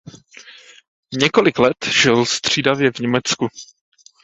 Několik 1.13 1.59
let 1.59 1.77
žil 2.01 2.25
střídavě 2.25 2.91
v 2.91 2.99
Německu. 2.99 3.47